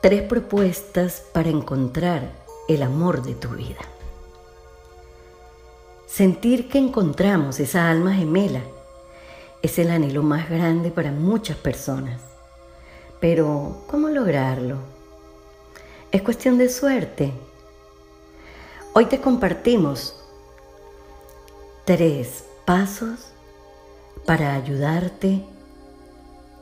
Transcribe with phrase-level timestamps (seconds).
[0.00, 2.30] Tres propuestas para encontrar
[2.68, 3.80] el amor de tu vida.
[6.06, 8.60] Sentir que encontramos esa alma gemela
[9.60, 12.20] es el anhelo más grande para muchas personas.
[13.18, 14.76] Pero, ¿cómo lograrlo?
[16.12, 17.32] Es cuestión de suerte.
[18.92, 20.14] Hoy te compartimos
[21.84, 23.32] tres pasos
[24.24, 25.44] para ayudarte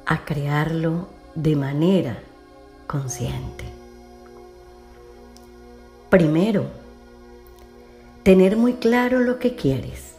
[0.07, 2.23] a crearlo de manera
[2.87, 3.65] consciente.
[6.11, 6.67] Primero,
[8.23, 10.15] tener muy claro lo que quieres.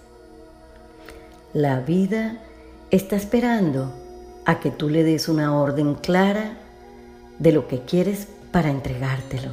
[1.54, 2.38] La vida
[2.92, 3.94] está esperando
[4.46, 6.58] a que tú le des una orden clara
[7.40, 9.52] de lo que quieres para entregártelo.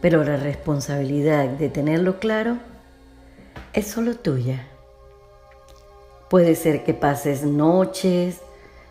[0.00, 2.58] Pero la responsabilidad de tenerlo claro
[3.72, 4.66] es solo tuya.
[6.30, 8.40] Puede ser que pases noches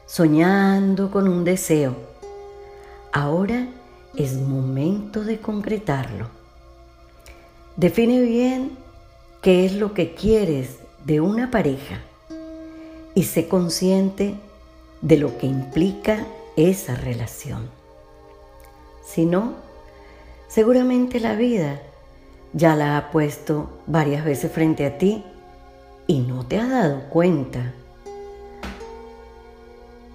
[0.06, 1.96] soñando con un deseo.
[3.16, 3.70] Ahora
[4.18, 6.28] es momento de concretarlo.
[7.78, 8.78] Define bien
[9.42, 12.02] qué es lo que quieres de una pareja
[13.14, 14.36] y sé consciente
[15.00, 17.70] de lo que implica esa relación.
[19.02, 19.54] Si no,
[20.50, 21.82] seguramente la vida
[22.52, 25.24] ya la ha puesto varias veces frente a ti
[26.06, 27.72] y no te has dado cuenta.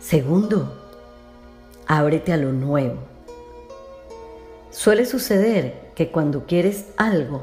[0.00, 0.79] Segundo,
[1.90, 2.98] ábrete a lo nuevo.
[4.70, 7.42] Suele suceder que cuando quieres algo,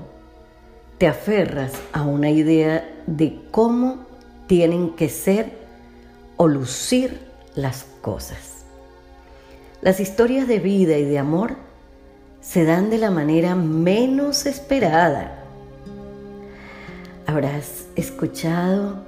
[0.98, 4.06] te aferras a una idea de cómo
[4.48, 5.52] tienen que ser
[6.38, 7.20] o lucir
[7.56, 8.64] las cosas.
[9.82, 11.58] Las historias de vida y de amor
[12.40, 15.44] se dan de la manera menos esperada.
[17.26, 19.04] Habrás escuchado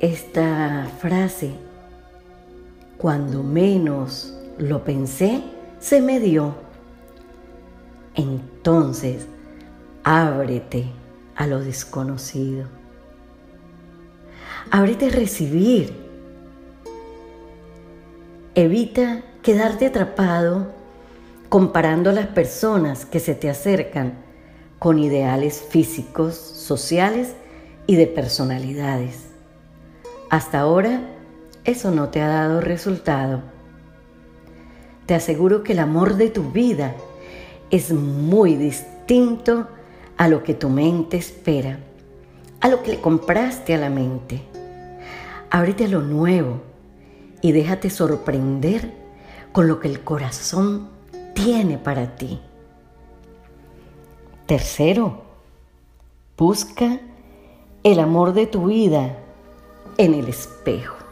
[0.00, 1.52] esta frase,
[2.98, 5.42] cuando menos lo pensé,
[5.78, 6.54] se me dio.
[8.14, 9.26] Entonces,
[10.02, 10.86] ábrete
[11.34, 12.66] a lo desconocido.
[14.70, 15.94] Ábrete a recibir.
[18.54, 20.72] Evita quedarte atrapado
[21.48, 24.14] comparando a las personas que se te acercan
[24.78, 27.34] con ideales físicos, sociales
[27.86, 29.26] y de personalidades.
[30.30, 31.15] Hasta ahora
[31.66, 33.42] eso no te ha dado resultado.
[35.04, 36.94] Te aseguro que el amor de tu vida
[37.70, 39.66] es muy distinto
[40.16, 41.78] a lo que tu mente espera,
[42.60, 44.42] a lo que le compraste a la mente.
[45.50, 46.60] Ábrete a lo nuevo
[47.40, 48.92] y déjate sorprender
[49.52, 50.88] con lo que el corazón
[51.34, 52.40] tiene para ti.
[54.46, 55.22] Tercero,
[56.36, 57.00] busca
[57.82, 59.18] el amor de tu vida
[59.98, 61.05] en el espejo.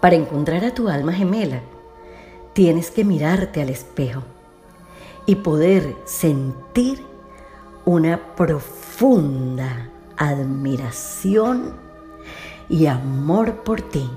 [0.00, 1.60] Para encontrar a tu alma gemela,
[2.54, 4.22] tienes que mirarte al espejo
[5.26, 7.04] y poder sentir
[7.84, 11.74] una profunda admiración
[12.68, 14.10] y amor por ti.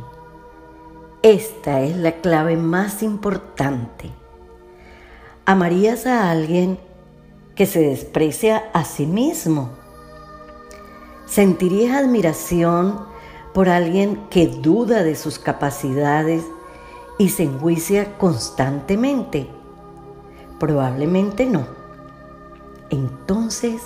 [1.22, 4.10] Esta es la clave más importante.
[5.46, 6.80] ¿Amarías a alguien
[7.56, 9.72] que se desprecia a sí mismo?
[11.26, 13.12] ¿Sentirías admiración
[13.53, 16.44] por alguien que duda de sus capacidades
[17.18, 19.47] y se enjuicia constantemente?
[20.59, 21.68] Probablemente no.
[22.90, 23.81] Entonces,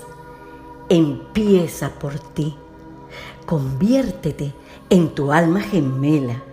[0.90, 2.56] empieza por ti.
[3.46, 4.54] Conviértete
[4.90, 6.44] en tu alma gemela.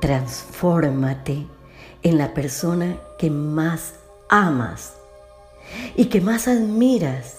[0.00, 1.46] Transfórmate
[2.02, 3.94] en la persona que más
[4.28, 4.94] amas
[5.96, 7.38] y que más admiras.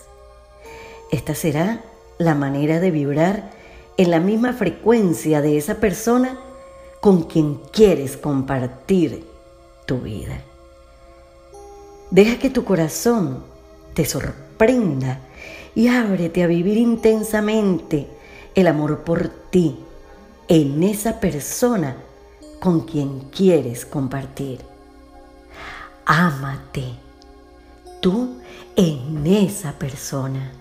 [1.12, 1.82] Esta será
[2.18, 3.52] la manera de vibrar
[4.00, 6.40] en la misma frecuencia de esa persona
[7.02, 9.26] con quien quieres compartir
[9.86, 10.42] tu vida.
[12.10, 13.44] Deja que tu corazón
[13.94, 15.20] te sorprenda
[15.76, 18.08] y ábrete a vivir intensamente
[18.56, 19.78] el amor por ti
[20.48, 21.98] en esa persona
[22.62, 24.62] con quien quieres compartir.
[26.06, 26.86] Ámate
[28.00, 28.38] tú
[28.78, 30.54] en esa persona.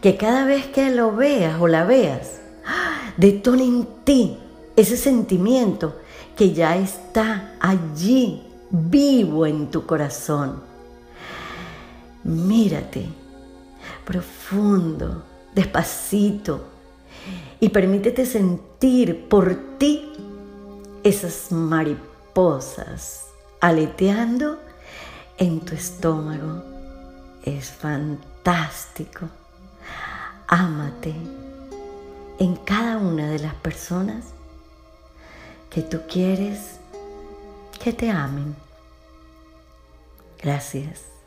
[0.00, 2.40] Que cada vez que lo veas o la veas,
[3.16, 4.38] detone en ti
[4.76, 5.96] ese sentimiento
[6.36, 10.62] que ya está allí, vivo en tu corazón.
[12.24, 13.06] Mírate
[14.08, 15.22] profundo,
[15.54, 16.64] despacito,
[17.60, 20.12] y permítete sentir por ti
[21.04, 23.26] esas mariposas
[23.60, 24.58] aleteando
[25.36, 26.62] en tu estómago.
[27.44, 29.28] Es fantástico.
[30.50, 31.14] Ámate
[32.38, 34.24] en cada una de las personas
[35.68, 36.80] que tú quieres
[37.82, 38.56] que te amen.
[40.42, 41.17] Gracias.